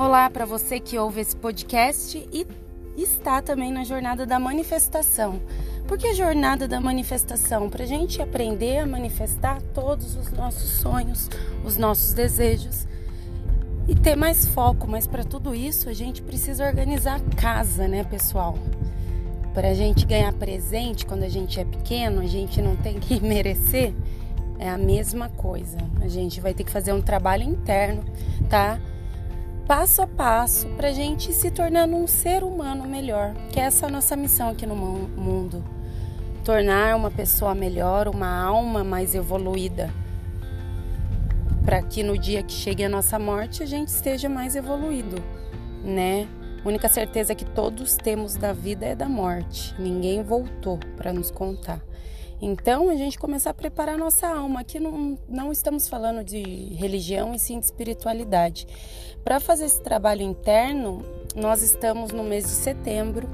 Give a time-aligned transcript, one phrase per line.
[0.00, 2.46] Olá para você que ouve esse podcast e
[2.96, 5.42] está também na jornada da manifestação.
[5.86, 7.68] Por que a jornada da manifestação?
[7.68, 11.28] Para a gente aprender a manifestar todos os nossos sonhos,
[11.62, 12.88] os nossos desejos
[13.86, 14.88] e ter mais foco.
[14.88, 18.56] Mas para tudo isso a gente precisa organizar a casa, né, pessoal?
[19.52, 23.20] Para a gente ganhar presente quando a gente é pequeno, a gente não tem que
[23.20, 23.92] merecer.
[24.58, 25.76] É a mesma coisa.
[26.00, 28.02] A gente vai ter que fazer um trabalho interno,
[28.48, 28.80] tá?
[29.70, 33.88] Passo a passo para a gente se tornando um ser humano melhor, que essa é
[33.88, 35.64] a nossa missão aqui no mundo.
[36.44, 39.88] Tornar uma pessoa melhor, uma alma mais evoluída,
[41.64, 45.22] para que no dia que chegue a nossa morte a gente esteja mais evoluído,
[45.84, 46.26] né?
[46.64, 49.72] A única certeza que todos temos da vida é da morte.
[49.78, 51.80] Ninguém voltou para nos contar.
[52.42, 54.60] Então, a gente começar a preparar nossa alma.
[54.60, 56.42] Aqui não, não estamos falando de
[56.74, 58.66] religião e sim de espiritualidade.
[59.22, 61.04] Para fazer esse trabalho interno,
[61.36, 63.28] nós estamos no mês de setembro,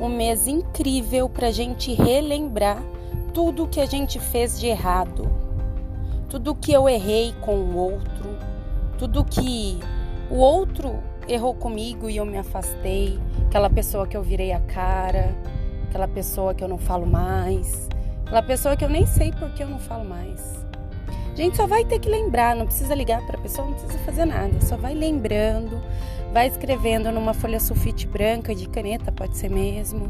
[0.00, 2.82] um mês incrível para a gente relembrar
[3.32, 5.30] tudo que a gente fez de errado,
[6.28, 8.36] tudo que eu errei com o outro,
[8.98, 9.78] tudo que
[10.28, 15.36] o outro errou comigo e eu me afastei, aquela pessoa que eu virei a cara,
[15.88, 17.88] aquela pessoa que eu não falo mais
[18.30, 20.64] Aquela pessoa que eu nem sei porque eu não falo mais.
[21.34, 24.24] Gente, só vai ter que lembrar, não precisa ligar para a pessoa, não precisa fazer
[24.24, 24.60] nada.
[24.60, 25.82] Só vai lembrando,
[26.32, 30.08] vai escrevendo numa folha sulfite branca de caneta, pode ser mesmo.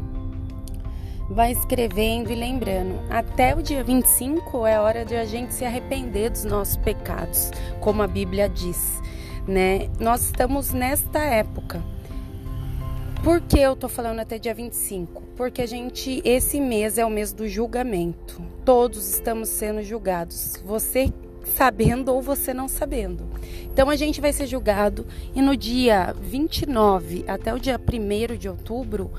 [1.31, 2.99] Vai escrevendo e lembrando.
[3.09, 7.49] Até o dia 25 é hora de a gente se arrepender dos nossos pecados,
[7.79, 9.01] como a Bíblia diz,
[9.47, 9.89] né?
[9.99, 11.83] Nós estamos nesta época
[13.23, 15.21] por que eu tô falando até dia 25?
[15.35, 18.41] Porque a gente, esse mês é o mês do julgamento.
[18.65, 20.57] Todos estamos sendo julgados.
[20.65, 23.27] Você sabendo ou você não sabendo.
[23.65, 25.05] Então a gente vai ser julgado
[25.35, 29.11] e no dia 29 até o dia 1 de outubro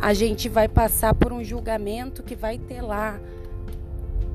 [0.00, 3.18] a gente vai passar por um julgamento que vai ter lá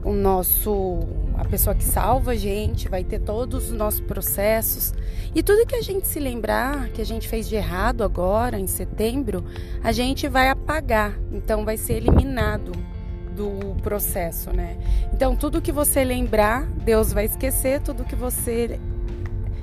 [0.03, 0.99] o nosso
[1.41, 4.93] a pessoa que salva a gente, vai ter todos os nossos processos
[5.33, 8.67] e tudo que a gente se lembrar que a gente fez de errado agora em
[8.67, 9.43] setembro,
[9.83, 12.71] a gente vai apagar, então vai ser eliminado
[13.35, 14.77] do processo, né?
[15.11, 18.79] Então tudo que você lembrar, Deus vai esquecer, tudo que você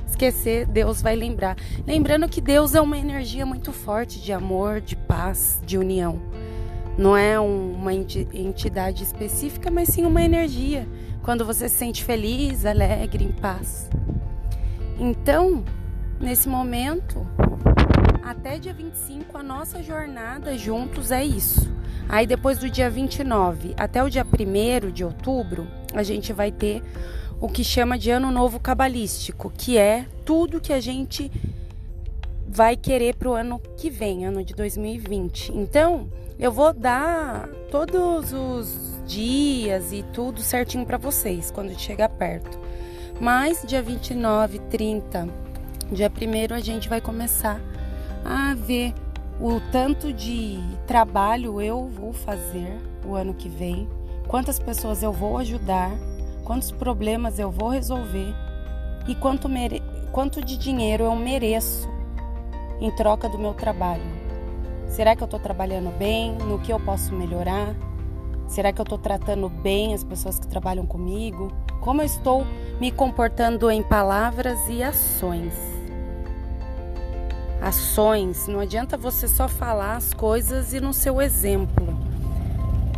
[0.04, 1.56] esquecer, Deus vai lembrar.
[1.86, 6.20] Lembrando que Deus é uma energia muito forte de amor, de paz, de união.
[6.98, 10.84] Não é uma entidade específica, mas sim uma energia.
[11.22, 13.88] Quando você se sente feliz, alegre, em paz.
[14.98, 15.64] Então,
[16.20, 17.24] nesse momento,
[18.20, 21.72] até dia 25, a nossa jornada juntos é isso.
[22.08, 26.82] Aí depois do dia 29 até o dia 1 de outubro, a gente vai ter
[27.40, 31.30] o que chama de ano novo cabalístico, que é tudo que a gente
[32.58, 35.52] vai querer para o ano que vem, ano de 2020.
[35.56, 42.58] Então, eu vou dar todos os dias e tudo certinho para vocês quando chegar perto.
[43.20, 45.28] Mas dia 29, 30,
[45.92, 47.60] dia 1 a gente vai começar
[48.24, 48.92] a ver
[49.40, 52.76] o tanto de trabalho eu vou fazer
[53.06, 53.88] o ano que vem,
[54.26, 55.92] quantas pessoas eu vou ajudar,
[56.42, 58.34] quantos problemas eu vou resolver
[59.06, 59.80] e quanto, mere...
[60.10, 61.97] quanto de dinheiro eu mereço
[62.80, 64.02] em troca do meu trabalho.
[64.88, 66.34] Será que eu estou trabalhando bem?
[66.38, 67.74] No que eu posso melhorar?
[68.46, 71.52] Será que eu estou tratando bem as pessoas que trabalham comigo?
[71.80, 72.46] Como eu estou
[72.80, 75.52] me comportando em palavras e ações?
[77.60, 81.98] Ações, não adianta você só falar as coisas e no seu exemplo.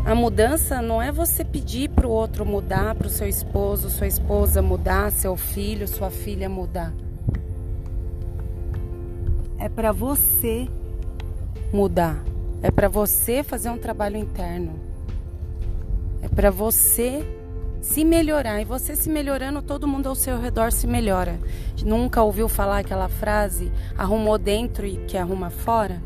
[0.04, 4.06] A mudança não é você pedir para o outro mudar, para o seu esposo, sua
[4.06, 6.92] esposa mudar, seu filho, sua filha mudar.
[9.60, 10.66] É para você
[11.70, 12.24] mudar.
[12.62, 14.72] É para você fazer um trabalho interno.
[16.22, 17.22] É para você
[17.82, 18.62] se melhorar.
[18.62, 21.38] E você se melhorando, todo mundo ao seu redor se melhora.
[21.84, 26.00] Nunca ouviu falar aquela frase: arrumou dentro e que arruma fora?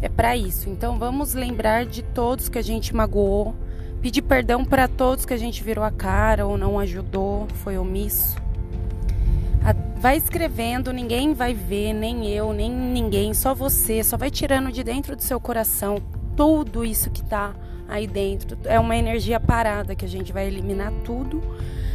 [0.00, 0.70] É para isso.
[0.70, 3.54] Então vamos lembrar de todos que a gente magoou,
[4.00, 8.45] pedir perdão para todos que a gente virou a cara ou não ajudou, foi omisso.
[10.06, 14.84] Vai escrevendo, ninguém vai ver, nem eu, nem ninguém, só você, só vai tirando de
[14.84, 16.00] dentro do seu coração
[16.36, 17.52] tudo isso que tá
[17.88, 18.56] aí dentro.
[18.66, 21.42] É uma energia parada que a gente vai eliminar tudo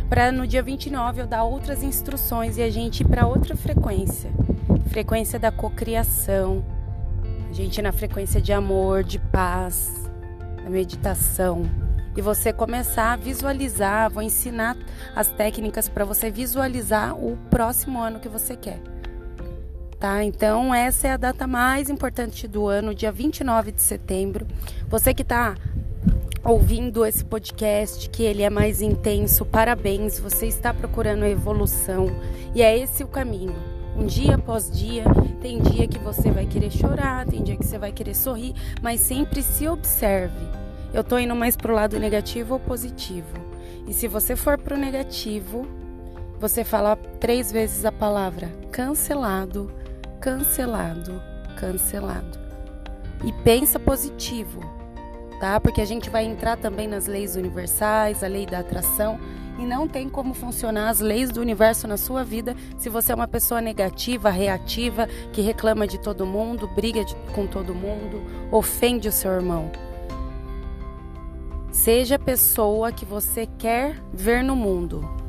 [0.09, 4.29] para no dia 29 eu dar outras instruções e a gente ir para outra frequência.
[4.87, 6.65] Frequência da cocriação.
[7.49, 10.11] A gente na frequência de amor, de paz,
[10.61, 11.63] da meditação
[12.15, 14.11] e você começar a visualizar.
[14.11, 14.77] Vou ensinar
[15.15, 18.79] as técnicas para você visualizar o próximo ano que você quer.
[19.99, 20.23] tá?
[20.23, 24.47] Então, essa é a data mais importante do ano, dia 29 de setembro.
[24.89, 25.55] Você que está
[26.43, 32.07] ouvindo esse podcast, que ele é mais intenso, parabéns, você está procurando evolução
[32.55, 33.55] e é esse o caminho.
[33.95, 35.03] Um dia após dia,
[35.41, 39.01] tem dia que você vai querer chorar, tem dia que você vai querer sorrir, mas
[39.01, 40.61] sempre se observe.
[40.93, 43.39] Eu tô indo mais pro lado negativo ou positivo.
[43.87, 45.67] E se você for pro negativo,
[46.39, 49.71] você fala três vezes a palavra cancelado,
[50.19, 51.21] cancelado,
[51.55, 52.39] cancelado.
[53.23, 54.81] E pensa positivo
[55.41, 55.59] tá?
[55.59, 59.19] Porque a gente vai entrar também nas leis universais, a lei da atração,
[59.57, 63.15] e não tem como funcionar as leis do universo na sua vida se você é
[63.15, 68.21] uma pessoa negativa, reativa, que reclama de todo mundo, briga de, com todo mundo,
[68.51, 69.71] ofende o seu irmão.
[71.71, 75.21] Seja a pessoa que você quer ver no mundo.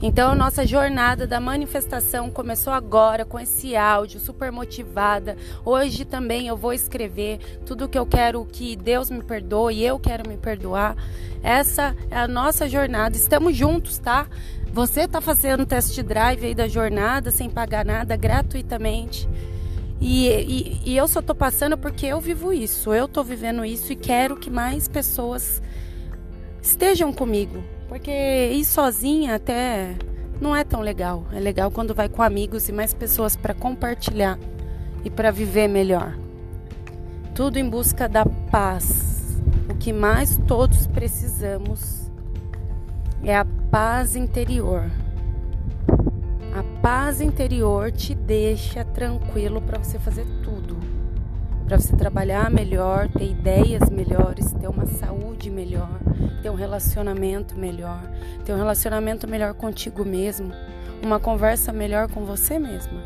[0.00, 5.36] Então, nossa jornada da manifestação começou agora com esse áudio super motivada.
[5.64, 10.28] Hoje também eu vou escrever tudo que eu quero que Deus me perdoe, eu quero
[10.28, 10.94] me perdoar.
[11.42, 13.16] Essa é a nossa jornada.
[13.16, 14.26] Estamos juntos, tá?
[14.72, 19.28] Você está fazendo test drive aí da jornada sem pagar nada, gratuitamente.
[20.00, 23.92] E, e, e eu só tô passando porque eu vivo isso, eu tô vivendo isso
[23.92, 25.62] e quero que mais pessoas
[26.60, 28.10] estejam comigo, porque
[28.52, 29.94] ir sozinha até
[30.40, 31.26] não é tão legal.
[31.32, 34.38] É legal quando vai com amigos e mais pessoas para compartilhar
[35.04, 36.16] e para viver melhor.
[37.34, 39.40] Tudo em busca da paz.
[39.70, 42.10] O que mais todos precisamos
[43.22, 44.90] é a paz interior.
[46.54, 50.94] A paz interior te deixa tranquilo para você fazer tudo
[51.64, 55.98] para você trabalhar melhor, ter ideias melhores, ter uma saúde melhor,
[56.42, 58.02] ter um relacionamento melhor,
[58.44, 60.52] ter um relacionamento melhor contigo mesmo,
[61.02, 63.02] uma conversa melhor com você mesma.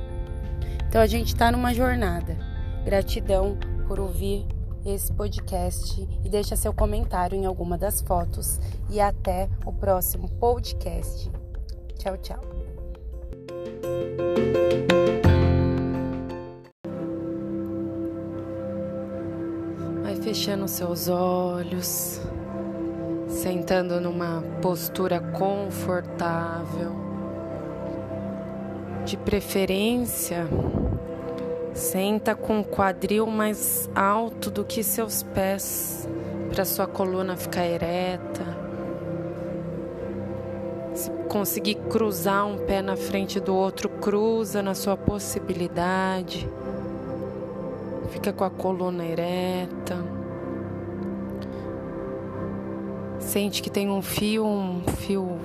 [0.88, 2.36] Então a gente está numa jornada.
[2.84, 3.56] Gratidão
[3.86, 4.46] por ouvir
[4.84, 8.58] esse podcast e deixa seu comentário em alguma das fotos
[8.90, 11.30] e até o próximo podcast.
[11.96, 12.57] Tchau, tchau.
[20.28, 22.20] Fechando seus olhos,
[23.28, 26.92] sentando numa postura confortável.
[29.06, 30.46] De preferência,
[31.72, 36.06] senta com o quadril mais alto do que seus pés,
[36.50, 38.67] para sua coluna ficar ereta.
[41.28, 46.48] Se conseguir cruzar um pé na frente do outro, cruza na sua possibilidade.
[48.08, 50.02] Fica com a coluna ereta.
[53.18, 55.38] Sente que tem um fio, um fio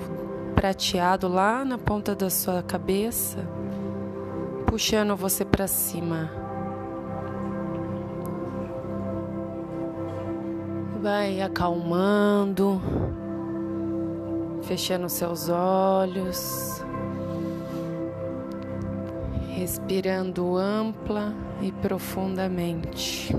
[0.55, 3.45] prateado lá na ponta da sua cabeça,
[4.65, 6.31] puxando você para cima.
[11.01, 12.81] Vai acalmando,
[14.63, 16.83] fechando seus olhos,
[19.49, 23.35] respirando ampla e profundamente.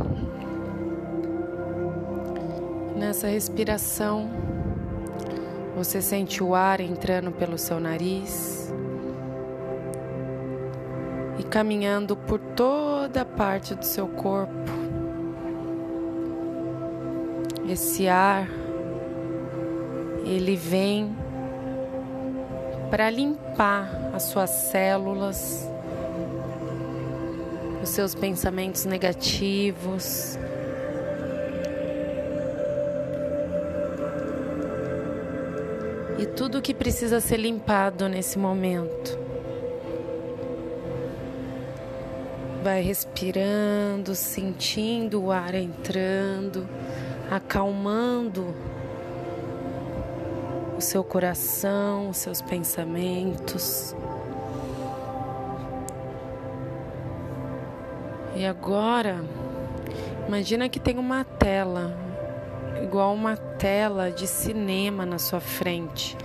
[2.97, 4.31] Nessa respiração,
[5.77, 8.73] você sente o ar entrando pelo seu nariz
[11.39, 14.53] e caminhando por toda a parte do seu corpo.
[17.69, 18.49] Esse ar,
[20.25, 21.15] ele vem
[22.91, 25.69] para limpar as suas células,
[27.83, 30.39] os seus pensamentos negativos
[36.19, 39.19] e tudo que precisa ser limpado nesse momento.
[42.63, 46.67] Vai respirando, sentindo o ar entrando,
[47.31, 48.55] acalmando
[50.77, 53.95] o seu coração, os seus pensamentos.
[58.37, 59.25] E agora,
[60.27, 61.97] imagina que tem uma tela
[62.83, 66.17] igual uma tela de cinema na sua frente,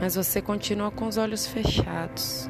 [0.00, 2.48] mas você continua com os olhos fechados.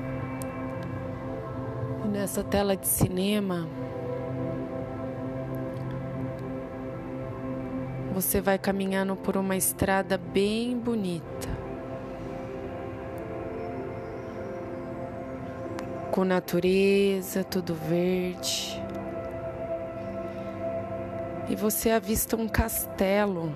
[2.04, 3.68] E nessa tela de cinema,
[8.20, 11.48] você vai caminhando por uma estrada bem bonita.
[16.10, 18.82] Com natureza, tudo verde
[21.48, 23.54] e você avista um castelo.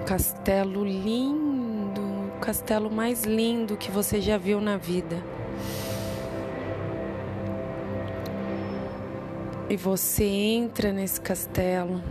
[0.00, 5.16] Um castelo lindo, o castelo mais lindo que você já viu na vida.
[9.70, 12.02] E você entra nesse castelo.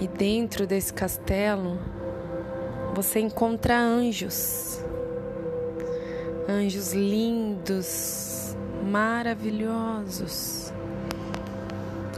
[0.00, 1.78] E dentro desse castelo
[2.94, 4.82] você encontra anjos.
[6.48, 8.56] Anjos lindos,
[8.90, 10.72] maravilhosos.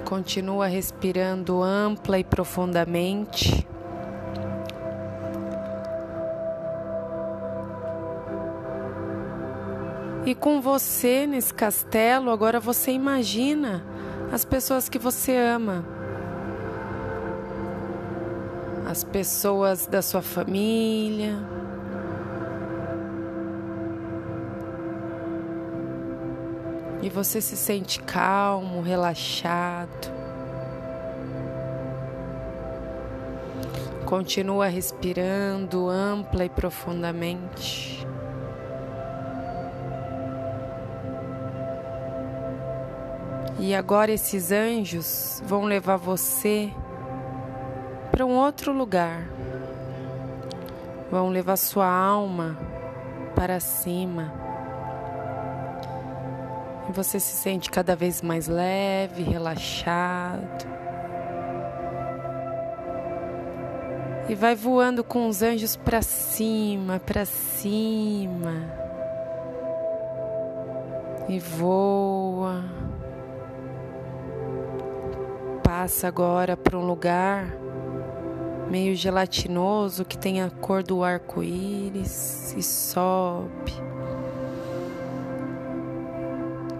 [0.05, 3.67] Continua respirando ampla e profundamente.
[10.37, 13.85] Com você nesse castelo, agora você imagina
[14.33, 15.85] as pessoas que você ama.
[18.89, 21.35] As pessoas da sua família.
[27.03, 30.15] E você se sente calmo, relaxado.
[34.07, 38.07] Continua respirando ampla e profundamente.
[43.67, 46.71] E agora esses anjos vão levar você
[48.13, 49.27] para um outro lugar.
[51.11, 52.57] Vão levar sua alma
[53.35, 54.33] para cima.
[56.89, 60.65] E você se sente cada vez mais leve, relaxado.
[64.29, 68.53] E vai voando com os anjos para cima, para cima.
[71.29, 72.06] E voa
[75.87, 77.47] passa agora para um lugar
[78.69, 83.73] meio gelatinoso que tem a cor do arco-íris e sobe.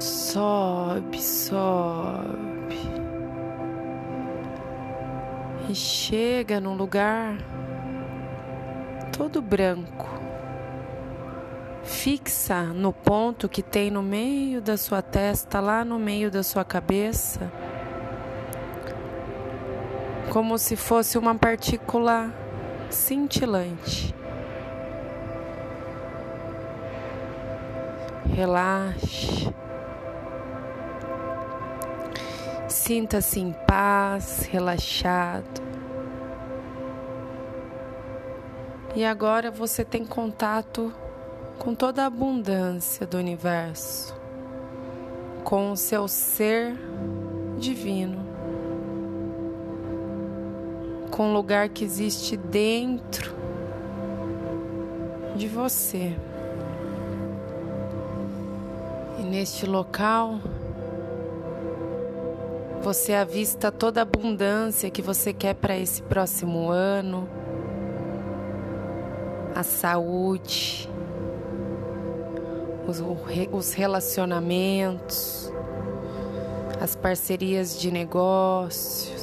[0.01, 2.81] Sobe, sobe.
[5.69, 7.39] E chega num lugar
[9.17, 10.09] todo branco.
[11.85, 16.65] Fixa no ponto que tem no meio da sua testa, lá no meio da sua
[16.65, 17.53] cabeça
[20.37, 22.31] como se fosse uma partícula
[22.91, 24.15] cintilante.
[28.35, 29.51] Relaxe.
[32.69, 35.63] Sinta-se em paz, relaxado.
[38.95, 40.93] E agora você tem contato
[41.59, 44.15] com toda a abundância do universo,
[45.45, 46.77] com o seu ser
[47.57, 48.26] divino
[51.17, 53.35] com o lugar que existe dentro
[55.35, 56.15] de você.
[59.19, 60.39] E neste local,
[62.83, 67.27] você avista toda a abundância que você quer para esse próximo ano,
[69.55, 70.87] a saúde,
[73.51, 75.51] os relacionamentos,
[76.79, 79.16] as parcerias de negócio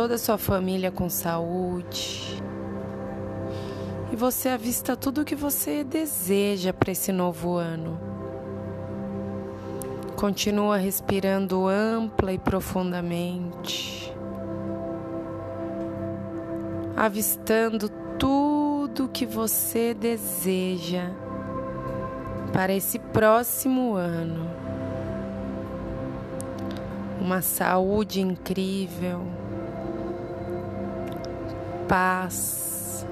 [0.00, 2.42] toda a sua família com saúde.
[4.10, 8.00] E você avista tudo o que você deseja para esse novo ano.
[10.16, 14.10] Continua respirando ampla e profundamente,
[16.96, 21.10] avistando tudo o que você deseja
[22.54, 24.48] para esse próximo ano.
[27.20, 29.39] Uma saúde incrível
[31.90, 33.04] paz,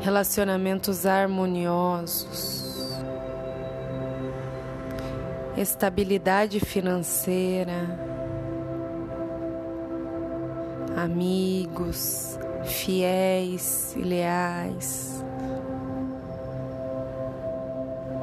[0.00, 2.62] relacionamentos harmoniosos,
[5.56, 7.72] estabilidade financeira,
[10.96, 15.24] amigos fiéis e leais,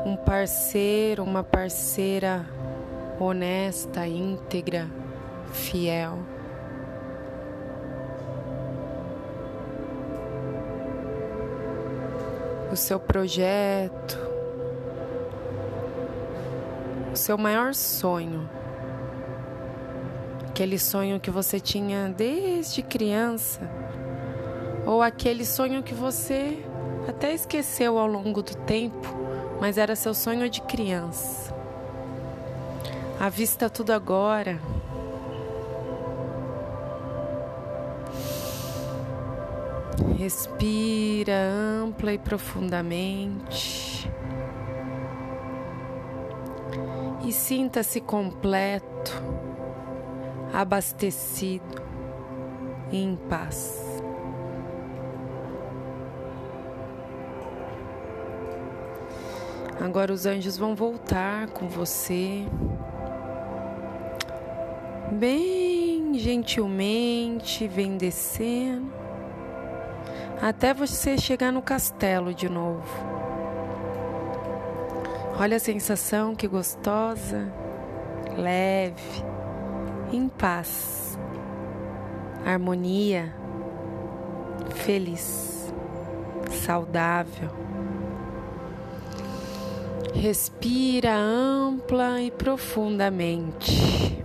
[0.06, 2.46] um parceiro, uma parceira
[3.20, 4.90] honesta, íntegra,
[5.52, 6.31] fiel.
[12.72, 14.18] O seu projeto,
[17.12, 18.50] o seu maior sonho,
[20.48, 23.70] aquele sonho que você tinha desde criança,
[24.86, 26.64] ou aquele sonho que você
[27.08, 29.16] até esqueceu ao longo do tempo,
[29.60, 31.54] mas era seu sonho de criança.
[33.20, 34.60] Avista tudo agora.
[40.18, 44.10] Respira ampla e profundamente.
[47.24, 49.22] E sinta-se completo,
[50.54, 51.82] abastecido
[52.92, 54.02] e em paz.
[59.80, 62.46] Agora os anjos vão voltar com você.
[65.12, 69.01] Bem gentilmente, vem descendo
[70.42, 72.84] até você chegar no castelo de novo.
[75.40, 77.48] Olha a sensação que gostosa,
[78.36, 79.24] leve,
[80.12, 81.18] em paz,
[82.46, 83.34] harmonia,
[84.76, 85.72] feliz,
[86.50, 87.50] saudável.
[90.14, 94.22] Respira ampla e profundamente.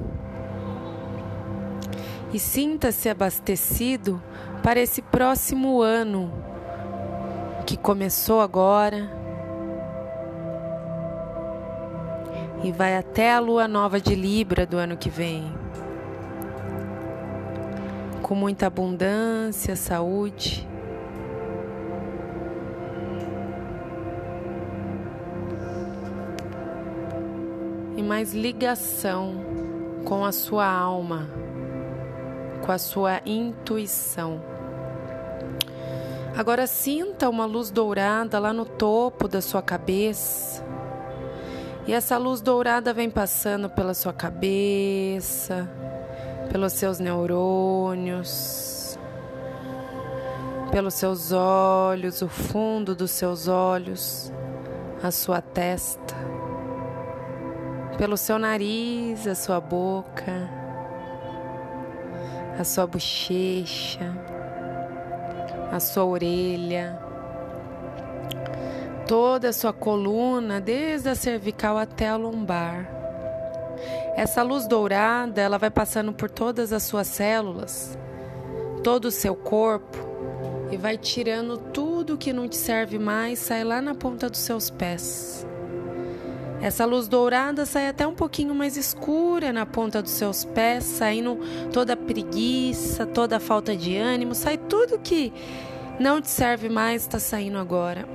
[2.33, 4.21] E sinta-se abastecido
[4.67, 6.33] para esse próximo ano
[7.65, 9.09] que começou agora
[12.65, 15.55] e vai até a lua nova de Libra do ano que vem.
[18.21, 20.69] Com muita abundância, saúde.
[27.97, 29.45] E mais ligação
[30.05, 31.29] com a sua alma,
[32.65, 34.56] com a sua intuição.
[36.37, 40.63] Agora sinta uma luz dourada lá no topo da sua cabeça.
[41.87, 45.67] E essa luz dourada vem passando pela sua cabeça,
[46.53, 48.99] pelos seus neurônios,
[50.71, 54.31] pelos seus olhos, o fundo dos seus olhos,
[55.03, 56.15] a sua testa,
[57.97, 60.51] pelo seu nariz, a sua boca,
[62.59, 64.36] a sua bochecha,
[65.71, 67.07] a sua orelha
[69.07, 72.91] toda a sua coluna, desde a cervical até a lombar.
[74.17, 77.97] Essa luz dourada, ela vai passando por todas as suas células,
[78.83, 79.97] todo o seu corpo
[80.71, 84.71] e vai tirando tudo que não te serve mais, sai lá na ponta dos seus
[84.71, 85.47] pés.
[86.61, 91.39] Essa luz dourada sai até um pouquinho mais escura na ponta dos seus pés, saindo
[91.73, 95.33] toda a preguiça, toda a falta de ânimo, sai tudo que
[96.01, 98.09] não te serve mais, está saindo agora.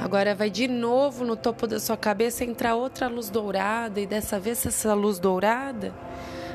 [0.00, 4.38] Agora vai de novo no topo da sua cabeça entrar outra luz dourada e dessa
[4.38, 5.92] vez essa luz dourada,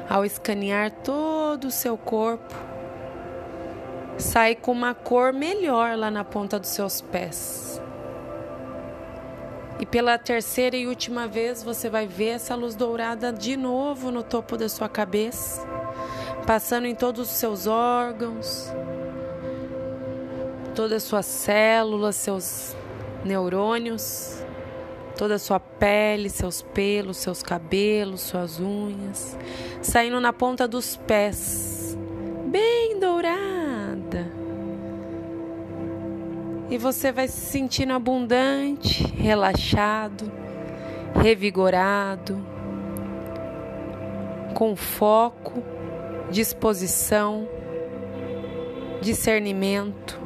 [0.09, 2.55] ao escanear todo o seu corpo,
[4.17, 7.81] sai com uma cor melhor lá na ponta dos seus pés.
[9.79, 14.21] E pela terceira e última vez você vai ver essa luz dourada de novo no
[14.21, 15.65] topo da sua cabeça,
[16.45, 18.69] passando em todos os seus órgãos,
[20.75, 22.75] todas as suas células, seus
[23.23, 24.43] neurônios,
[25.17, 29.37] toda a sua pele, seus pelos, seus cabelos, suas unhas,
[29.81, 31.97] saindo na ponta dos pés,
[32.47, 33.78] bem dourada.
[36.69, 40.31] E você vai se sentindo abundante, relaxado,
[41.15, 42.39] revigorado,
[44.53, 45.63] com foco,
[46.29, 47.47] disposição,
[49.01, 50.19] discernimento,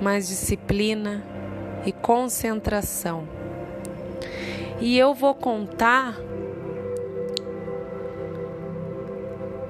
[0.00, 1.24] mais disciplina
[1.84, 3.26] e concentração.
[4.80, 6.16] E eu vou contar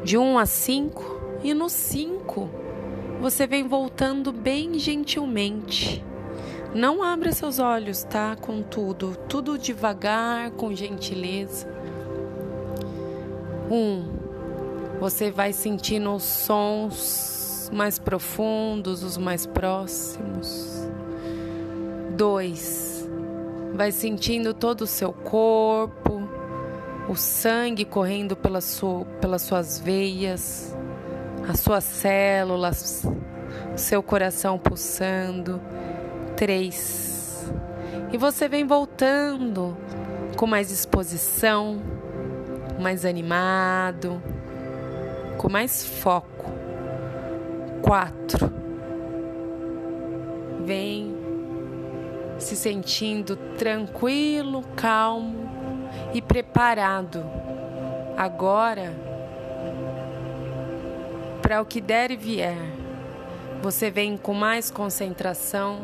[0.05, 2.70] de 1 a 5 e no 5
[3.21, 6.03] você vem voltando bem gentilmente.
[6.75, 8.35] Não abra seus olhos, tá?
[8.37, 11.69] Com tudo, tudo devagar, com gentileza.
[13.71, 14.05] Um,
[14.99, 20.89] você vai sentindo os sons mais profundos, os mais próximos.
[22.17, 23.09] 2.
[23.75, 26.23] Vai sentindo todo o seu corpo,
[27.09, 30.75] o sangue correndo pela sua, pelas suas veias,
[31.51, 33.05] as suas células,
[33.77, 35.61] seu coração pulsando.
[36.37, 37.53] 3.
[38.13, 39.77] E você vem voltando
[40.37, 41.83] com mais disposição,
[42.81, 44.23] mais animado,
[45.37, 46.51] com mais foco.
[47.83, 48.53] 4.
[50.65, 51.15] Vem
[52.39, 55.51] se sentindo tranquilo, calmo
[56.15, 57.23] e preparado
[58.17, 59.10] agora
[61.51, 62.57] para o que der e vier.
[63.61, 65.81] Você vem com mais concentração,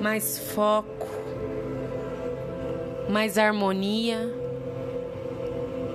[0.00, 1.06] mais foco,
[3.10, 4.32] mais harmonia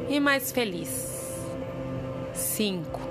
[0.08, 1.42] e mais feliz.
[2.32, 3.02] Cinco.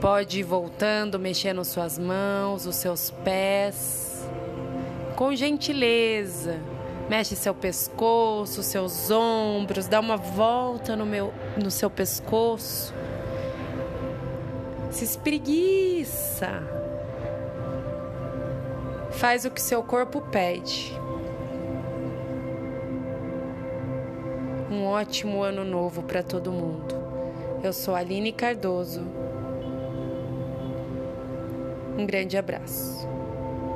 [0.00, 4.28] Pode ir voltando, mexendo suas mãos, os seus pés,
[5.14, 6.58] com gentileza.
[7.08, 12.92] Mexe seu pescoço, seus ombros, dá uma volta no, meu, no seu pescoço.
[14.94, 16.62] Se espreguiça.
[19.10, 20.96] Faz o que seu corpo pede.
[24.70, 26.94] Um ótimo ano novo para todo mundo.
[27.60, 29.04] Eu sou Aline Cardoso.
[31.98, 33.08] Um grande abraço.